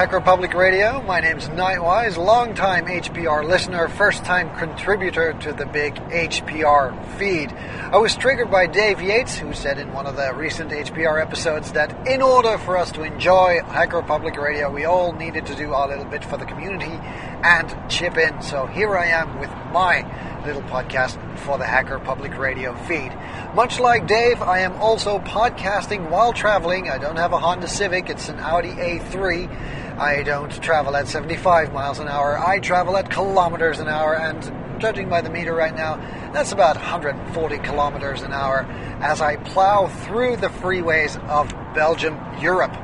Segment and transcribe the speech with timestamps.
[0.00, 1.02] Hello, Hacker Public Radio.
[1.02, 7.52] My name's Knightwise, longtime HPR listener, first time contributor to the big HPR feed.
[7.52, 11.72] I was triggered by Dave Yates, who said in one of the recent HPR episodes
[11.72, 15.74] that in order for us to enjoy Hacker Public Radio, we all needed to do
[15.74, 16.98] a little bit for the community
[17.42, 18.42] and chip in.
[18.42, 20.04] So here I am with my
[20.44, 23.12] little podcast for the Hacker Public Radio feed.
[23.54, 26.88] Much like Dave, I am also podcasting while traveling.
[26.90, 29.98] I don't have a Honda Civic, it's an Audi A3.
[29.98, 34.80] I don't travel at 75 miles an hour, I travel at kilometers an hour, and
[34.80, 35.96] judging by the meter right now,
[36.32, 38.66] that's about 140 kilometers an hour
[39.00, 42.74] as I plow through the freeways of Belgium, Europe.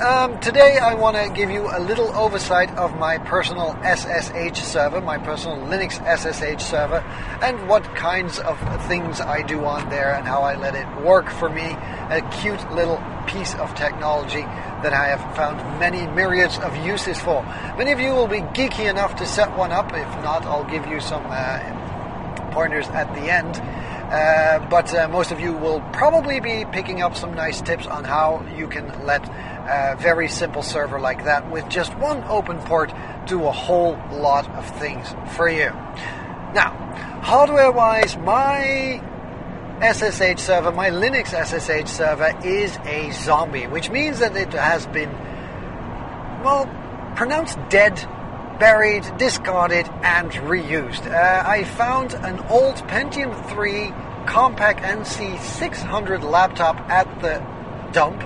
[0.00, 5.02] Um, today, I want to give you a little oversight of my personal SSH server,
[5.02, 7.00] my personal Linux SSH server,
[7.42, 11.28] and what kinds of things I do on there and how I let it work
[11.28, 11.76] for me.
[12.08, 17.42] A cute little piece of technology that I have found many myriads of uses for.
[17.76, 19.92] Many of you will be geeky enough to set one up.
[19.92, 23.60] If not, I'll give you some uh, pointers at the end.
[24.10, 28.02] Uh, but uh, most of you will probably be picking up some nice tips on
[28.02, 29.22] how you can let
[29.70, 32.92] a very simple server like that with just one open port
[33.26, 35.70] do a whole lot of things for you.
[36.52, 36.72] Now,
[37.22, 39.00] hardware wise, my
[39.80, 45.10] SSH server, my Linux SSH server is a zombie, which means that it has been,
[46.42, 46.66] well,
[47.14, 47.94] pronounced dead,
[48.58, 51.06] buried, discarded, and reused.
[51.06, 53.92] Uh, I found an old Pentium 3
[54.26, 57.38] Compaq NC600 laptop at the
[57.92, 58.20] dump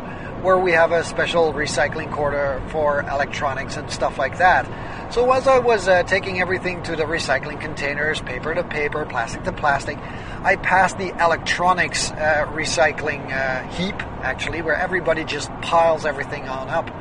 [0.44, 4.66] where we have a special recycling quarter for electronics and stuff like that.
[5.10, 9.42] So as I was uh, taking everything to the recycling containers, paper to paper, plastic
[9.44, 9.96] to plastic,
[10.42, 16.68] I passed the electronics uh, recycling uh, heap, actually, where everybody just piles everything on
[16.68, 16.93] up.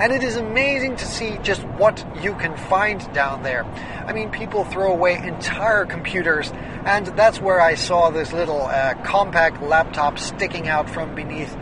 [0.00, 3.64] And it is amazing to see just what you can find down there.
[4.06, 6.50] I mean, people throw away entire computers,
[6.86, 11.54] and that's where I saw this little uh, Compaq laptop sticking out from beneath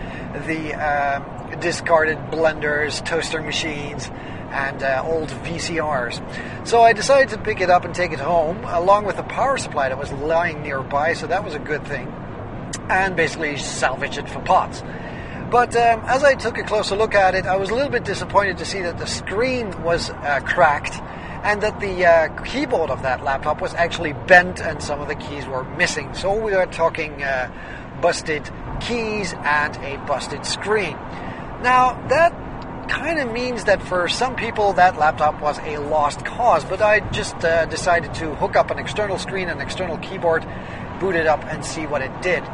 [0.47, 4.09] the uh, discarded blenders, toaster machines,
[4.53, 6.23] and uh, old VCRs.
[6.65, 9.59] So I decided to pick it up and take it home, along with a power
[9.59, 12.07] supply that was lying nearby, so that was a good thing,
[12.89, 14.85] and basically salvage it for pots.
[15.51, 18.05] But um, as I took a closer look at it, I was a little bit
[18.05, 21.01] disappointed to see that the screen was uh, cracked
[21.43, 25.15] and that the uh, keyboard of that laptop was actually bent and some of the
[25.15, 26.13] keys were missing.
[26.13, 27.51] So we are talking uh,
[28.03, 28.51] busted
[28.81, 30.93] keys and a busted screen.
[31.63, 32.31] Now, that
[32.91, 37.01] kind of means that for some people that laptop was a lost cause, but I
[37.11, 40.47] just uh, decided to hook up an external screen and external keyboard,
[41.01, 42.45] boot it up, and see what it did.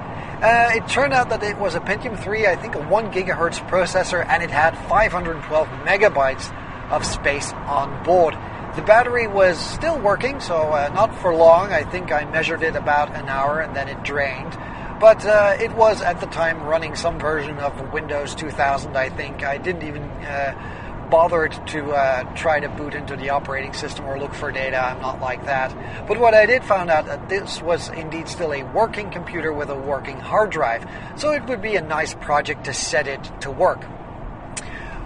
[0.45, 3.67] Uh, it turned out that it was a Pentium 3, I think a 1 gigahertz
[3.67, 6.53] processor, and it had 512 megabytes
[6.91, 8.35] of space on board.
[8.77, 11.73] The battery was still working, so uh, not for long.
[11.73, 14.53] I think I measured it about an hour and then it drained.
[15.01, 19.45] But uh, it was at the time running some version of Windows 2000, I think.
[19.45, 24.19] I didn't even uh, bother to uh, try to boot into the operating system or
[24.19, 24.79] look for data.
[24.79, 25.75] I'm not like that.
[26.07, 29.71] But what I did found out that this was indeed still a working computer with
[29.71, 30.89] a working hard drive.
[31.17, 33.83] So it would be a nice project to set it to work.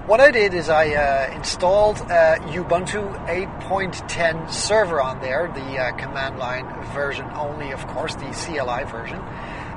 [0.07, 5.93] What I did is I uh, installed uh, Ubuntu 8.10 server on there, the uh,
[5.97, 9.23] command line version only, of course, the CLI version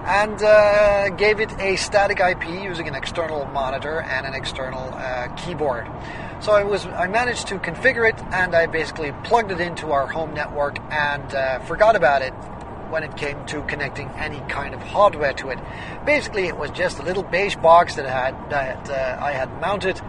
[0.06, 5.28] and uh, gave it a static IP using an external monitor and an external uh,
[5.36, 5.88] keyboard.
[6.40, 10.08] So I was I managed to configure it, and I basically plugged it into our
[10.08, 12.34] home network and uh, forgot about it
[12.90, 15.60] when it came to connecting any kind of hardware to it.
[16.06, 19.62] Basically, it was just a little beige box that I had that uh, I had
[19.62, 20.02] mounted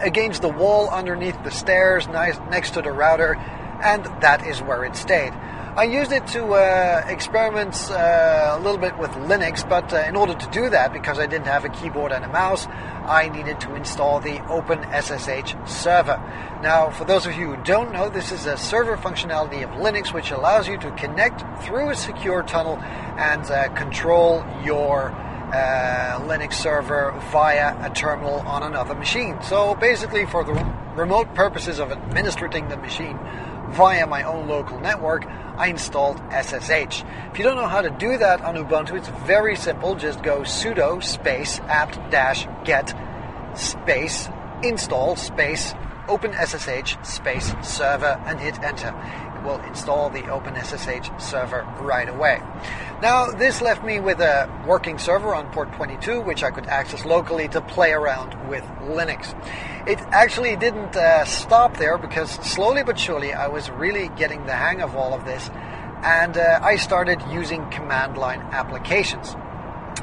[0.00, 3.36] against the wall underneath the stairs, nice, next to the router,
[3.82, 5.32] and that is where it stayed.
[5.78, 10.16] I used it to uh, experiment uh, a little bit with Linux, but uh, in
[10.16, 12.66] order to do that, because I didn't have a keyboard and a mouse,
[13.06, 16.20] I needed to install the OpenSSH server.
[16.64, 20.12] Now, for those of you who don't know, this is a server functionality of Linux
[20.12, 22.78] which allows you to connect through a secure tunnel
[23.16, 25.12] and uh, control your
[25.52, 29.40] uh, Linux server via a terminal on another machine.
[29.42, 30.54] So basically, for the
[30.96, 33.16] remote purposes of administrating the machine,
[33.70, 37.04] via my own local network, I installed SSH.
[37.32, 39.94] If you don't know how to do that on Ubuntu, it's very simple.
[39.94, 42.94] Just go sudo space apt dash get
[43.54, 44.28] space
[44.62, 45.74] install space
[46.08, 48.94] OpenSSH space server and hit enter.
[49.44, 52.42] Will install the OpenSSH server right away.
[53.00, 57.04] Now, this left me with a working server on port 22, which I could access
[57.04, 59.34] locally to play around with Linux.
[59.86, 64.54] It actually didn't uh, stop there because slowly but surely I was really getting the
[64.54, 65.48] hang of all of this,
[66.02, 69.34] and uh, I started using command line applications.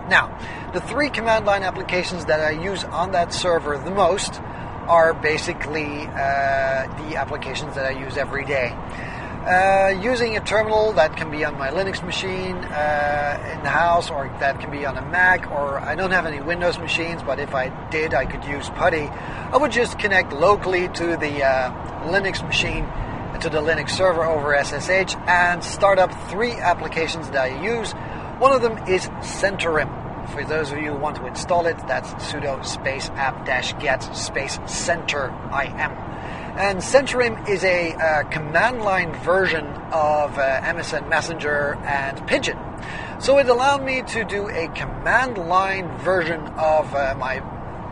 [0.09, 0.37] Now,
[0.73, 4.41] the three command line applications that I use on that server the most
[4.87, 8.75] are basically uh, the applications that I use every day.
[9.45, 14.09] Uh, using a terminal that can be on my Linux machine uh, in the house,
[14.09, 17.37] or that can be on a Mac, or I don't have any Windows machines, but
[17.39, 19.07] if I did, I could use PuTTY.
[19.53, 21.69] I would just connect locally to the uh,
[22.07, 22.85] Linux machine,
[23.39, 27.91] to the Linux server over SSH, and start up three applications that I use.
[28.39, 30.31] One of them is Centerim.
[30.33, 33.45] For those of you who want to install it, that's sudo space apt
[33.79, 36.14] get space center im.
[36.57, 42.57] And Centerim is a uh, command line version of uh, MSN Messenger and Pidgin.
[43.21, 47.41] So it allowed me to do a command line version of uh, my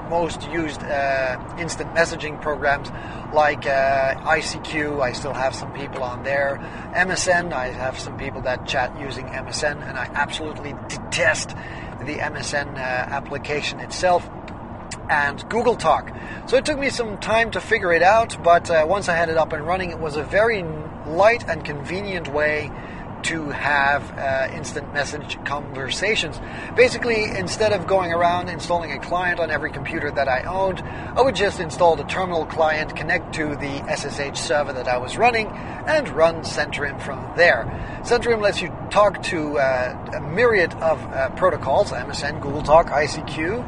[0.10, 2.90] most used uh, instant messaging programs
[3.34, 5.02] like uh, ICQ.
[5.02, 6.58] I still have some people on there.
[6.96, 11.50] MSN, I have some people that chat using MSN, and I absolutely detest
[12.00, 14.30] the MSN uh, application itself
[15.14, 16.12] and Google Talk.
[16.48, 19.30] So it took me some time to figure it out, but uh, once I had
[19.30, 20.64] it up and running, it was a very
[21.06, 22.72] light and convenient way
[23.24, 26.42] to have uh, instant message conversations.
[26.76, 31.22] Basically, instead of going around installing a client on every computer that I owned, I
[31.22, 35.48] would just install the terminal client, connect to the SSH server that I was running,
[35.48, 37.66] and run Centerim from there.
[38.02, 43.64] Centerim lets you talk to uh, a myriad of uh, protocols MSN, Google Talk, ICQ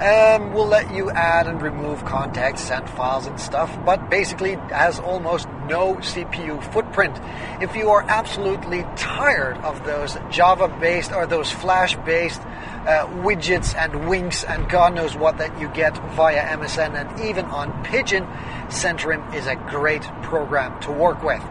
[0.00, 5.00] um, will let you add and remove contacts, send files and stuff, but basically has
[5.00, 7.18] almost no CPU footprint.
[7.60, 13.74] If you are absolutely tired of those Java based or those Flash based uh, widgets
[13.74, 18.24] and winks and God knows what that you get via MSN and even on Pidgin,
[18.68, 21.42] Centerim is a great program to work with.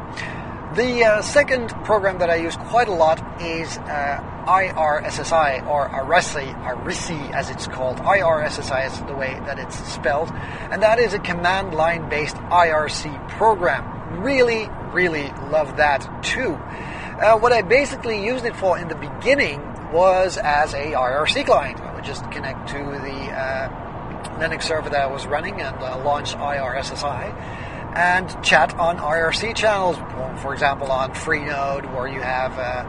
[0.78, 7.32] The uh, second program that I use quite a lot is uh, IRSSI or ARISI,
[7.34, 7.98] as it's called.
[7.98, 10.30] IRSSI is the way that it's spelled,
[10.70, 14.22] and that is a command line based IRC program.
[14.22, 16.54] Really, really love that too.
[16.54, 19.60] Uh, what I basically used it for in the beginning
[19.92, 21.80] was as a IRC client.
[21.80, 26.04] I would just connect to the uh, Linux server that I was running and uh,
[26.04, 27.67] launch IRSSI
[27.98, 29.98] and chat on IRC channels.
[30.42, 32.84] For example, on Freenode, where you have uh,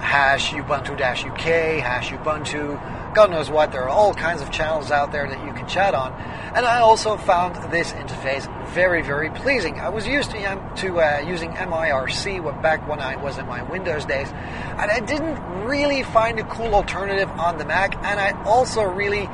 [0.00, 3.72] hash Ubuntu-UK, hash Ubuntu, God knows what.
[3.72, 6.12] There are all kinds of channels out there that you can chat on.
[6.54, 9.80] And I also found this interface very, very pleasing.
[9.80, 13.62] I was used to, um, to uh, using MIRC back when I was in my
[13.64, 18.32] Windows days, and I didn't really find a cool alternative on the Mac, and I
[18.44, 19.28] also really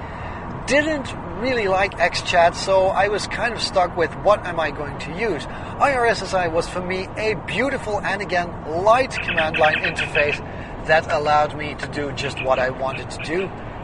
[0.66, 1.12] didn't
[1.42, 5.10] really like XChat, so I was kind of stuck with what am I going to
[5.18, 5.44] use.
[5.44, 8.48] IRSSI was for me a beautiful and again
[8.84, 10.38] light command line interface
[10.86, 13.42] that allowed me to do just what I wanted to do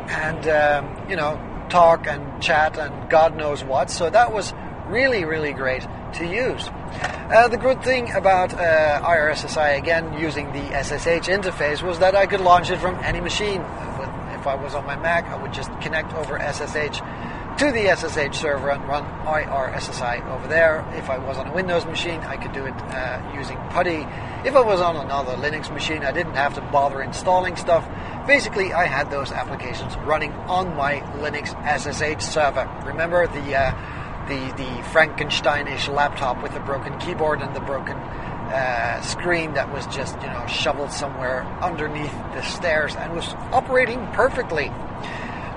[0.08, 1.34] and, um, you know,
[1.68, 3.90] talk and chat and God knows what.
[3.90, 4.54] So that was
[4.86, 5.82] really, really great
[6.14, 6.68] to use.
[6.68, 12.26] Uh, the good thing about uh, IRSSI, again, using the SSH interface, was that I
[12.26, 13.62] could launch it from any machine.
[14.38, 17.02] If I was on my Mac, I would just connect over SSH
[17.58, 20.88] to the SSH server and run IRSSI over there.
[20.94, 24.46] If I was on a Windows machine, I could do it uh, using PuTTY.
[24.46, 27.84] If I was on another Linux machine, I didn't have to bother installing stuff.
[28.28, 32.70] Basically, I had those applications running on my Linux SSH server.
[32.86, 33.72] Remember the uh,
[34.28, 39.84] the the Frankensteinish laptop with the broken keyboard and the broken uh, screen that was
[39.88, 44.70] just you know shoveled somewhere underneath the stairs and was operating perfectly.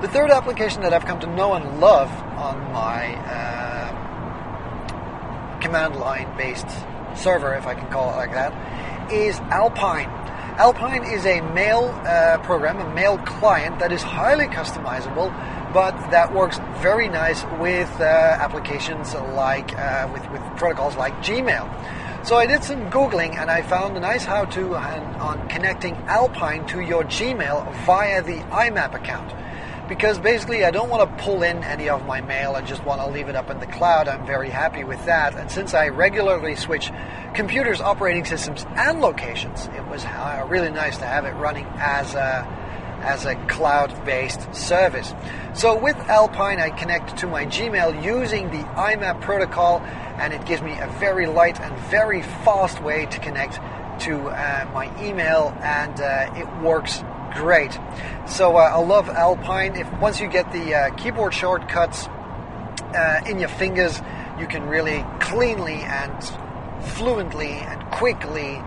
[0.01, 3.91] The third application that I've come to know and love on my uh,
[5.62, 6.65] command line based
[7.13, 8.51] server, if I can call it like that,
[9.12, 10.10] is Alpine.
[10.58, 15.31] Alpine is a mail uh, program, a mail client that is highly customizable,
[15.72, 21.70] but that works very nice with uh, applications like uh, with, with protocols like Gmail.
[22.25, 26.65] So I did some googling and I found a nice how-to on, on connecting Alpine
[26.70, 29.31] to your Gmail via the IMAP account
[29.91, 32.53] because basically I don't want to pull in any of my mail.
[32.55, 34.07] I just want to leave it up in the cloud.
[34.07, 35.36] I'm very happy with that.
[35.36, 36.89] And since I regularly switch
[37.33, 40.05] computers, operating systems, and locations, it was
[40.50, 42.48] really nice to have it running as a
[43.01, 45.13] as a cloud-based service.
[45.53, 49.81] So with Alpine, I connect to my Gmail using the IMAP protocol,
[50.19, 53.55] and it gives me a very light and very fast way to connect
[54.05, 57.03] to uh, my email, and uh, it works
[57.35, 57.77] great.
[58.27, 59.75] So uh, I love Alpine.
[59.75, 64.01] If once you get the uh, keyboard shortcuts uh, in your fingers,
[64.39, 66.13] you can really cleanly and
[66.95, 68.61] fluently and quickly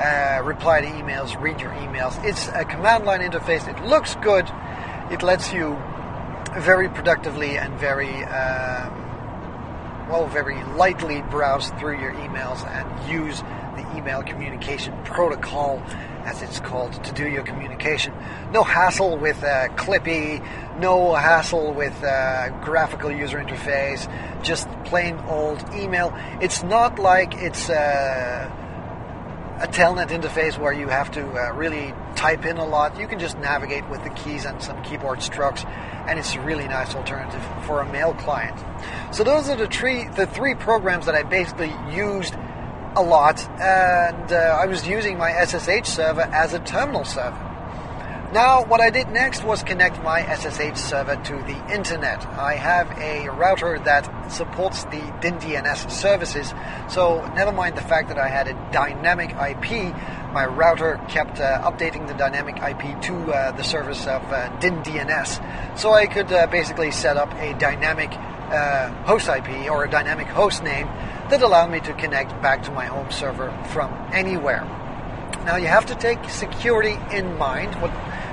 [0.00, 2.22] uh, reply to emails, read your emails.
[2.24, 3.68] It's a command line interface.
[3.68, 4.50] It looks good.
[5.10, 5.78] It lets you
[6.58, 9.00] very productively and very um,
[10.10, 13.40] well, very lightly browse through your emails and use
[13.76, 15.80] the email communication protocol,
[16.24, 18.12] as it's called, to do your communication.
[18.52, 20.40] No hassle with uh, Clippy,
[20.78, 24.10] no hassle with uh, graphical user interface,
[24.42, 26.14] just plain old email.
[26.40, 28.50] It's not like it's uh,
[29.60, 32.98] a telnet interface where you have to uh, really type in a lot.
[32.98, 35.64] You can just navigate with the keys and some keyboard strokes,
[36.06, 38.58] and it's a really nice alternative for a mail client.
[39.14, 42.34] So those are the three the three programs that I basically used
[42.96, 47.46] a lot, and uh, I was using my SSH server as a terminal server.
[48.32, 52.24] Now, what I did next was connect my SSH server to the internet.
[52.26, 56.54] I have a router that supports the DynDNS services,
[56.88, 59.92] so never mind the fact that I had a dynamic IP,
[60.32, 65.76] my router kept uh, updating the dynamic IP to uh, the service of uh, DynDNS.
[65.76, 70.28] So I could uh, basically set up a dynamic uh, host IP or a dynamic
[70.28, 70.88] host name
[71.30, 74.64] that allowed me to connect back to my home server from anywhere.
[75.44, 77.70] Now you have to take security in mind,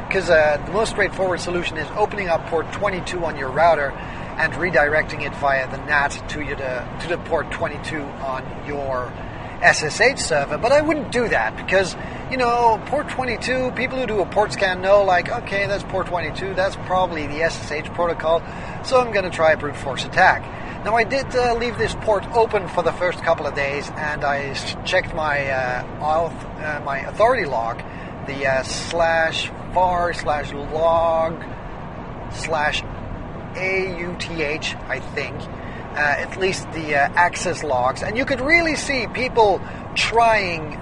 [0.07, 3.91] because uh, the most straightforward solution is opening up port 22 on your router
[4.37, 9.11] and redirecting it via the NAT to, you to, to the port 22 on your
[9.61, 10.57] SSH server.
[10.57, 11.95] But I wouldn't do that because,
[12.29, 16.07] you know, port 22, people who do a port scan know, like, okay, that's port
[16.07, 18.43] 22, that's probably the SSH protocol,
[18.83, 20.56] so I'm going to try a brute force attack.
[20.85, 24.23] Now, I did uh, leave this port open for the first couple of days, and
[24.23, 24.53] I
[24.85, 27.79] checked my uh, auth, uh, my authority log,
[28.27, 31.43] the uh, slash var slash log
[32.31, 32.83] slash
[33.55, 35.35] auth, I think.
[35.41, 39.59] Uh, at least the access logs, and you could really see people
[39.95, 40.77] trying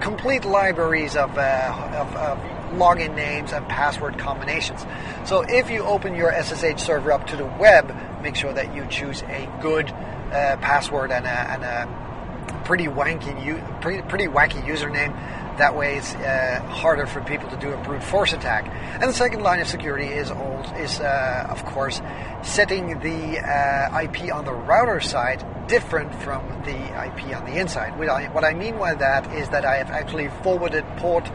[0.00, 4.84] complete libraries of, of, of login names and password combinations.
[5.24, 8.86] So if you open your SSH server up to the web, make sure that you
[8.88, 15.14] choose a good uh, password and a, and a pretty wanky, pretty, pretty wacky username.
[15.58, 18.66] That way, it's uh, harder for people to do a brute force attack.
[19.00, 22.02] And the second line of security is old, is uh, of course
[22.42, 27.98] setting the uh, IP on the router side different from the IP on the inside.
[27.98, 31.30] What I, what I mean by that is that I have actually forwarded port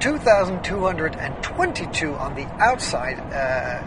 [0.00, 3.18] 2,222 on the outside.
[3.32, 3.82] Uh,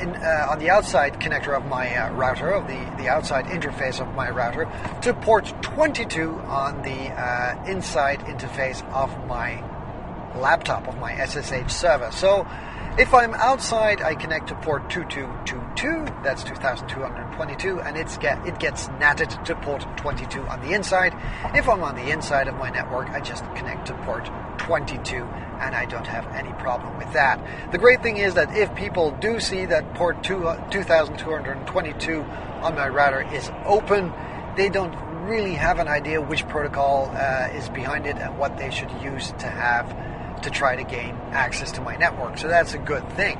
[0.00, 4.00] in, uh, on the outside connector of my uh, router, of the, the outside interface
[4.00, 4.68] of my router,
[5.02, 9.62] to port 22 on the uh, inside interface of my
[10.36, 12.10] laptop, of my SSH server.
[12.10, 12.46] So
[12.98, 18.88] if I'm outside, I connect to port 2222, that's 2222, and it's get, it gets
[18.88, 21.14] natted to port 22 on the inside.
[21.54, 24.30] If I'm on the inside of my network, I just connect to port
[24.66, 27.72] 22, and I don't have any problem with that.
[27.72, 32.74] The great thing is that if people do see that port 2, uh, 2222 on
[32.74, 34.12] my router is open,
[34.56, 34.94] they don't
[35.26, 39.32] really have an idea which protocol uh, is behind it and what they should use
[39.38, 39.86] to have
[40.42, 42.38] to try to gain access to my network.
[42.38, 43.38] So that's a good thing.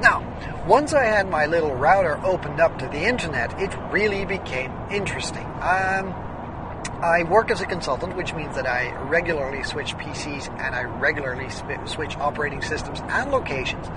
[0.00, 0.26] Now,
[0.66, 5.46] once I had my little router opened up to the internet, it really became interesting.
[5.60, 6.14] Um,
[7.02, 11.48] I work as a consultant, which means that I regularly switch PCs and I regularly
[11.84, 13.88] switch operating systems and locations.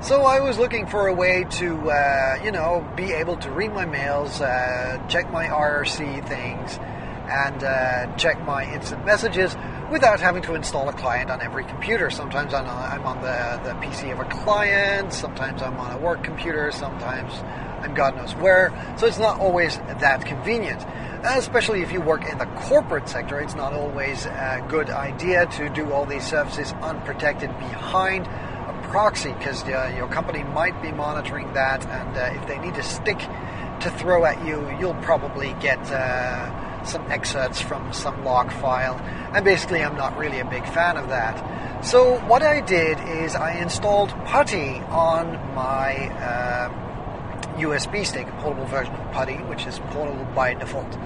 [0.00, 3.74] So I was looking for a way to, uh, you know, be able to read
[3.74, 6.78] my mails, uh, check my IRC things,
[7.28, 9.54] and uh, check my instant messages
[9.90, 12.08] without having to install a client on every computer.
[12.08, 15.98] Sometimes I'm on, I'm on the, the PC of a client, sometimes I'm on a
[15.98, 17.32] work computer, sometimes
[17.80, 18.72] I'm God knows where.
[18.98, 20.84] So it's not always that convenient.
[21.24, 25.68] Especially if you work in the corporate sector, it's not always a good idea to
[25.70, 31.52] do all these services unprotected behind a proxy because uh, your company might be monitoring
[31.54, 33.18] that, and uh, if they need a stick
[33.80, 35.80] to throw at you, you'll probably get.
[35.90, 38.94] Uh, some excerpts from some log file,
[39.34, 41.84] and basically I'm not really a big fan of that.
[41.84, 46.85] So what I did is I installed PuTTY on my uh,
[47.56, 50.96] USB stick, portable version of PuTTY, which is portable by default.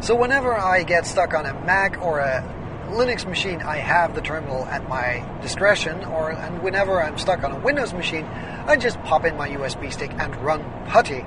[0.00, 2.42] So whenever I get stuck on a Mac or a
[2.90, 7.52] Linux machine, I have the terminal at my discretion, or and whenever I'm stuck on
[7.52, 11.24] a Windows machine, I just pop in my USB stick and run PuTTY.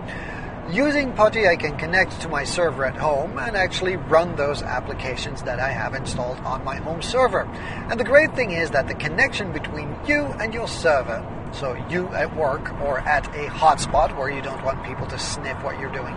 [0.71, 5.43] Using PuTTY, I can connect to my server at home and actually run those applications
[5.43, 7.43] that I have installed on my home server.
[7.89, 12.07] And the great thing is that the connection between you and your server, so you
[12.09, 15.91] at work or at a hotspot where you don't want people to sniff what you're
[15.91, 16.13] doing,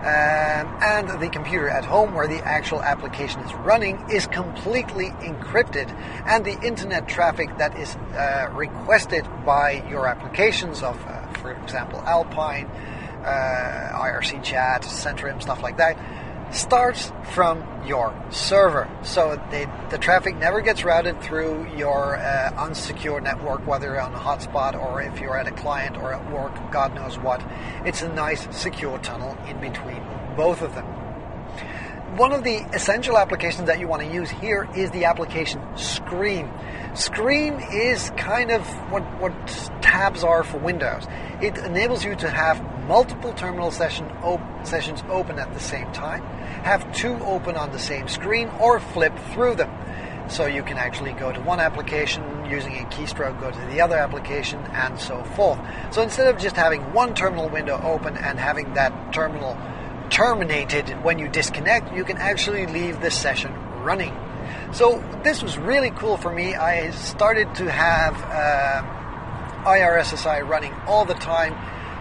[0.00, 5.90] um, and the computer at home where the actual application is running is completely encrypted.
[6.24, 12.00] And the internet traffic that is uh, requested by your applications of, uh, for example,
[12.06, 12.64] Alpine,
[13.24, 15.98] uh, IRC chat, Centerim, stuff like that,
[16.52, 18.88] starts from your server.
[19.02, 24.18] So they, the traffic never gets routed through your uh, unsecure network, whether on a
[24.18, 27.44] hotspot or if you're at a client or at work, God knows what.
[27.84, 30.02] It's a nice secure tunnel in between
[30.36, 30.86] both of them.
[32.16, 36.50] One of the essential applications that you want to use here is the application Screen.
[36.94, 39.32] Screen is kind of what, what
[39.80, 41.06] tabs are for Windows.
[41.40, 46.22] It enables you to have multiple terminal session op- sessions open at the same time,
[46.62, 49.70] have two open on the same screen, or flip through them.
[50.28, 53.96] So you can actually go to one application using a keystroke, go to the other
[53.96, 55.58] application, and so forth.
[55.90, 59.58] So instead of just having one terminal window open and having that terminal
[60.08, 64.16] terminated when you disconnect, you can actually leave the session running.
[64.72, 66.54] So this was really cool for me.
[66.54, 71.54] I started to have uh, IRSSI running all the time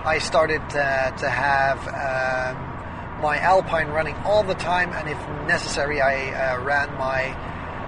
[0.05, 5.99] I started uh, to have um, my Alpine running all the time, and if necessary,
[5.99, 7.33] I uh, ran my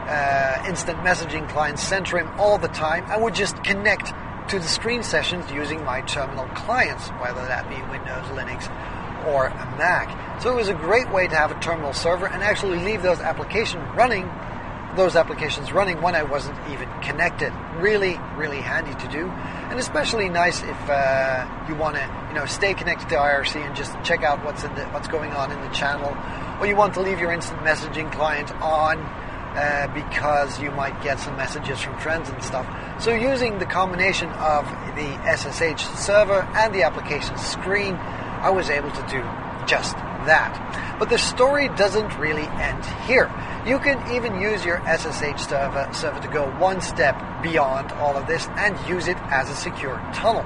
[0.10, 3.06] uh, instant messaging client Centerim all the time.
[3.06, 4.14] I would just connect
[4.50, 8.68] to the screen sessions using my terminal clients, whether that be Windows, Linux,
[9.28, 10.42] or a Mac.
[10.42, 13.20] So it was a great way to have a terminal server and actually leave those
[13.20, 14.30] applications running
[14.96, 17.54] those applications running when I wasn't even connected.
[17.78, 22.46] Really, really handy to do, and especially nice if uh, you want to, you know,
[22.46, 25.62] stay connected to IRC and just check out what's in the, what's going on in
[25.62, 26.16] the channel,
[26.60, 29.00] or you want to leave your instant messaging client on
[29.56, 32.66] uh, because you might get some messages from friends and stuff.
[33.02, 38.92] So using the combination of the SSH server and the application screen, I was able
[38.92, 39.22] to do
[39.68, 40.96] just that.
[41.00, 43.28] But the story doesn't really end here.
[43.66, 48.26] You can even use your SSH server, server to go one step beyond all of
[48.26, 50.46] this and use it as a secure tunnel.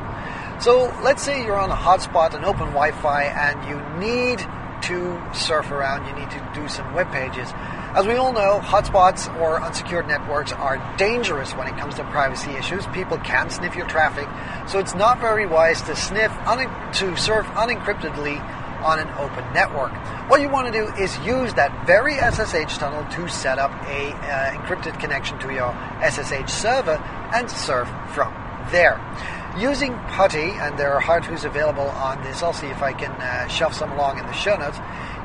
[0.59, 4.39] So let's say you're on a hotspot, an open Wi-Fi, and you need
[4.83, 7.49] to surf around, you need to do some web pages.
[7.95, 12.51] As we all know, hotspots or unsecured networks are dangerous when it comes to privacy
[12.51, 12.85] issues.
[12.87, 14.27] People can sniff your traffic,
[14.67, 18.43] so it's not very wise to sniff un- to surf unencryptedly
[18.85, 19.91] on an open network.
[20.29, 24.11] What you want to do is use that very SSH tunnel to set up a
[24.13, 25.75] uh, encrypted connection to your
[26.07, 26.97] SSH server
[27.33, 28.31] and surf from
[28.69, 29.01] there.
[29.57, 33.47] Using PuTTY, and there are how-tos available on this, I'll see if I can uh,
[33.47, 34.77] shove some along in the show notes,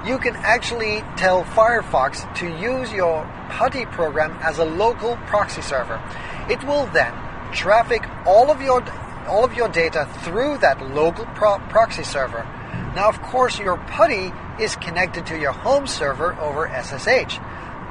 [0.07, 6.01] you can actually tell Firefox to use your PuTTY program as a local proxy server.
[6.49, 7.13] It will then
[7.53, 8.83] traffic all of your
[9.29, 12.47] all of your data through that local pro- proxy server
[12.95, 17.39] now, of course, your PuTTY is connected to your home server over SSH.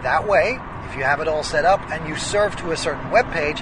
[0.03, 0.59] That way,
[0.89, 3.61] if you have it all set up and you serve to a certain web page,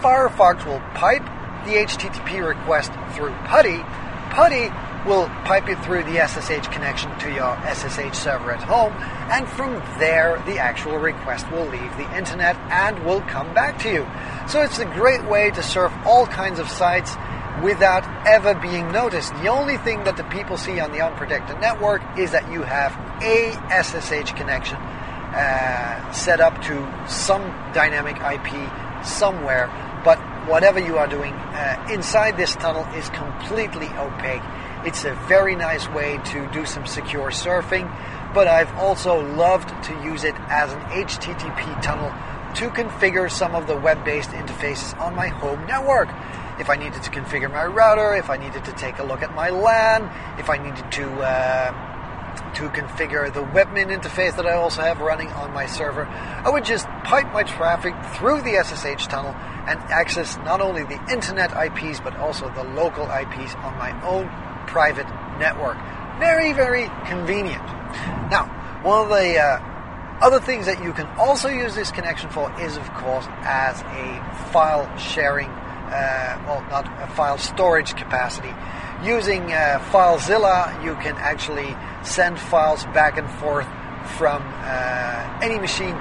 [0.00, 1.24] Firefox will pipe
[1.64, 3.82] the HTTP request through PuTTY.
[4.30, 4.70] PuTTY
[5.06, 8.92] will pipe it through the SSH connection to your SSH server at home,
[9.30, 13.90] and from there, the actual request will leave the internet and will come back to
[13.90, 14.06] you.
[14.48, 17.14] So it's a great way to surf all kinds of sites
[17.62, 19.32] without ever being noticed.
[19.34, 22.92] The only thing that the people see on the unprotected network is that you have
[23.22, 27.42] a SSH connection uh, set up to some
[27.72, 29.70] dynamic IP somewhere,
[30.04, 30.18] but
[30.48, 34.42] whatever you are doing uh, inside this tunnel is completely opaque.
[34.84, 37.92] It's a very nice way to do some secure surfing,
[38.32, 42.10] but I've also loved to use it as an HTTP tunnel
[42.54, 46.08] to configure some of the web based interfaces on my home network
[46.58, 49.34] if I needed to configure my router, if I needed to take a look at
[49.34, 50.04] my LAN,
[50.38, 55.28] if I needed to uh, to configure the webmin interface that I also have running
[55.28, 59.34] on my server, I would just pipe my traffic through the SSH tunnel
[59.66, 64.28] and access not only the internet IPs but also the local IPs on my own
[64.66, 65.06] private
[65.38, 65.76] network.
[66.18, 67.64] Very, very convenient.
[68.30, 68.46] Now,
[68.82, 72.76] one of the uh, other things that you can also use this connection for is,
[72.76, 75.50] of course, as a file sharing
[75.88, 78.52] uh, well, not a file storage capacity.
[79.04, 83.66] Using uh, FileZilla, you can actually send files back and forth
[84.18, 85.96] from uh, any machine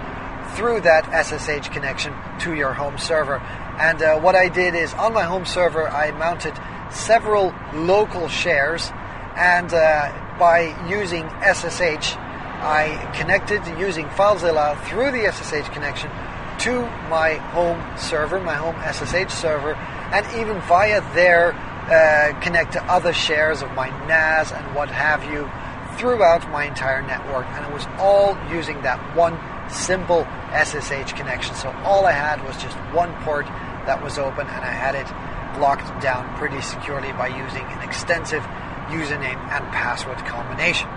[0.56, 3.38] through that SSH connection to your home server.
[3.80, 6.54] And uh, what I did is on my home server, I mounted
[6.92, 8.92] several local shares
[9.38, 12.18] And uh, by using SSH,
[12.60, 16.10] I connected using FileZilla through the SSH connection
[16.60, 22.84] to my home server, my home SSH server, and even via there uh, connect to
[22.84, 25.50] other shares of my NAS and what have you
[25.98, 27.46] throughout my entire network.
[27.48, 29.40] And it was all using that one
[29.70, 31.56] simple SSH connection.
[31.56, 33.46] So all I had was just one port
[33.86, 35.08] that was open, and I had it
[35.60, 38.44] locked down pretty securely by using an extensive
[38.88, 40.88] username and password combination.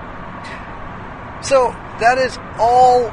[1.42, 1.70] So
[2.00, 3.10] that is all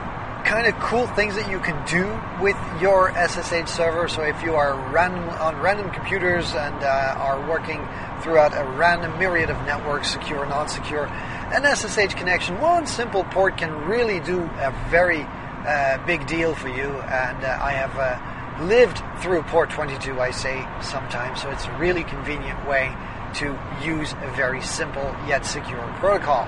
[0.47, 2.07] kind of cool things that you can do
[2.41, 4.07] with your SSH server.
[4.07, 7.85] So if you are random on random computers and uh, are working
[8.21, 13.75] throughout a random myriad of networks, secure, non-secure, an SSH connection, one simple port can
[13.85, 15.23] really do a very
[15.67, 16.91] uh, big deal for you.
[16.91, 21.77] And uh, I have uh, lived through port 22, I say sometimes, so it's a
[21.77, 22.95] really convenient way
[23.37, 26.45] to use a very simple yet secure protocol.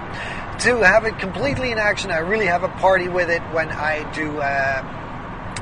[0.60, 4.12] To have it completely in action, I really have a party with it when I
[4.13, 4.82] do uh,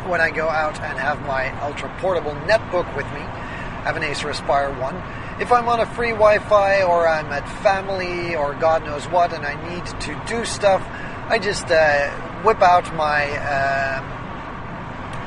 [0.08, 3.20] when I go out and have my ultra portable netbook with me.
[3.20, 4.96] I have an Acer Aspire one.
[5.40, 9.46] If I'm on a free Wi-Fi or I'm at family or God knows what, and
[9.46, 10.82] I need to do stuff,
[11.30, 12.10] I just uh,
[12.42, 14.02] whip out my uh,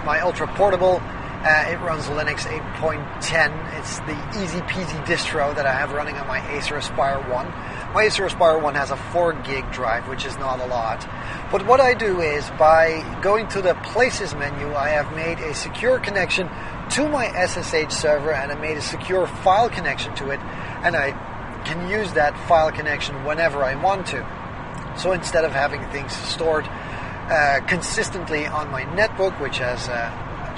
[0.05, 1.01] my ultra portable
[1.42, 3.79] uh, it runs Linux 8.10.
[3.79, 7.94] It's the easy peasy distro that I have running on my Acer Aspire 1.
[7.94, 11.09] My Acer Aspire 1 has a 4 gig drive, which is not a lot.
[11.50, 15.55] But what I do is by going to the Places menu, I have made a
[15.55, 16.50] secure connection
[16.90, 20.40] to my SSH server and I made a secure file connection to it,
[20.85, 21.12] and I
[21.64, 24.26] can use that file connection whenever I want to.
[24.98, 30.11] So instead of having things stored uh, consistently on my netbook, which has uh,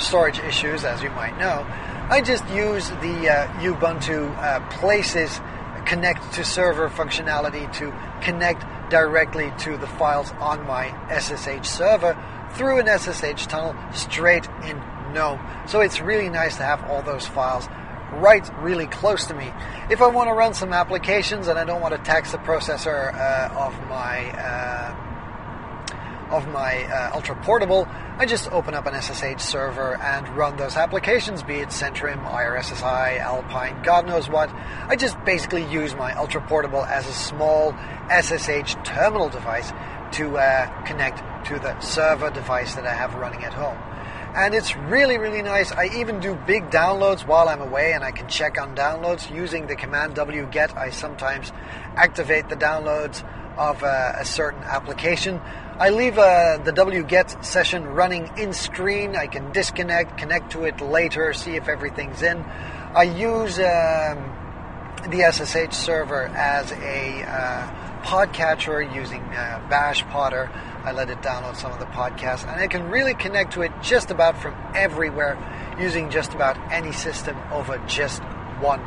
[0.02, 1.66] storage issues, as you might know,
[2.10, 5.40] I just use the uh, Ubuntu uh, Places
[5.86, 12.16] connect to server functionality to connect directly to the files on my SSH server
[12.54, 14.80] through an SSH tunnel straight in
[15.12, 15.40] GNOME.
[15.66, 17.68] So it's really nice to have all those files
[18.12, 19.50] right really close to me.
[19.90, 23.14] If I want to run some applications and I don't want to tax the processor
[23.14, 25.11] uh, of my uh,
[26.32, 27.86] of my uh, ultra portable,
[28.18, 33.20] I just open up an SSH server and run those applications, be it Centerim, IRSSI,
[33.20, 34.50] Alpine, God knows what.
[34.88, 37.74] I just basically use my ultra portable as a small
[38.10, 39.72] SSH terminal device
[40.12, 43.78] to uh, connect to the server device that I have running at home.
[44.34, 45.72] And it's really, really nice.
[45.72, 49.66] I even do big downloads while I'm away and I can check on downloads using
[49.66, 50.74] the command wget.
[50.74, 51.52] I sometimes
[51.96, 53.22] activate the downloads
[53.58, 55.38] of uh, a certain application.
[55.82, 59.16] I leave uh, the wget session running in screen.
[59.16, 62.38] I can disconnect, connect to it later, see if everything's in.
[62.94, 64.22] I use um,
[65.10, 70.48] the SSH server as a uh, podcatcher using uh, Bash Podder.
[70.84, 73.72] I let it download some of the podcasts, and I can really connect to it
[73.82, 75.36] just about from everywhere
[75.80, 78.22] using just about any system over just
[78.60, 78.80] one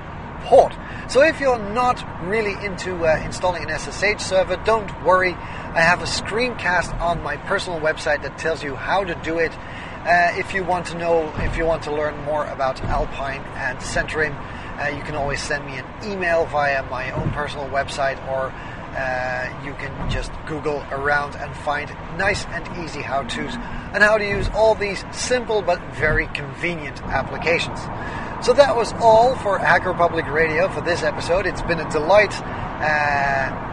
[1.10, 5.34] So if you're not really into uh, installing an SSH server, don't worry.
[5.34, 9.52] I have a screencast on my personal website that tells you how to do it.
[9.52, 13.80] Uh, if you want to know, if you want to learn more about Alpine and
[13.80, 14.36] Centerim,
[14.80, 18.54] uh, you can always send me an email via my own personal website or
[18.96, 24.18] uh, you can just Google around and find nice and easy how to's and how
[24.18, 27.80] to use all these simple but very convenient applications.
[28.42, 31.46] So that was all for Hacker Public Radio for this episode.
[31.46, 32.34] It's been a delight.
[32.34, 33.64] Uh,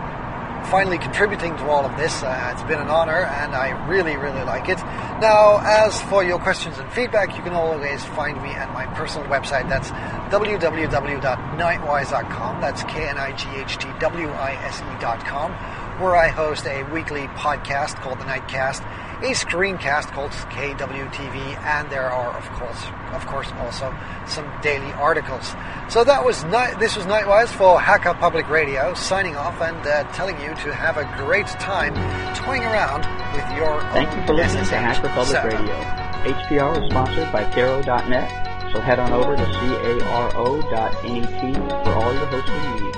[0.71, 2.23] finally contributing to all of this.
[2.23, 4.79] Uh, it's been an honor, and I really, really like it.
[5.21, 9.29] Now, as for your questions and feedback, you can always find me at my personal
[9.29, 9.69] website.
[9.69, 9.91] That's
[10.33, 12.61] www.knightwise.com.
[12.61, 15.53] That's K-N-I-G-H-T-W-I-S-E.com,
[16.01, 18.83] where I host a weekly podcast called The Knightcast
[19.23, 22.83] a screencast called KWTV, and there are, of course,
[23.13, 23.95] of course, also
[24.27, 25.55] some daily articles.
[25.89, 26.81] So that was night.
[26.81, 30.97] This was Knightwise for Hacker Public Radio, signing off and uh, telling you to have
[30.97, 31.95] a great time
[32.35, 33.81] toying around with your.
[33.93, 36.03] Thank you for listening to Hacker Public Radio.
[36.23, 40.95] HPR is sponsored by Caro.net, so head on over to caro.net
[41.85, 42.92] for all your hosting needs.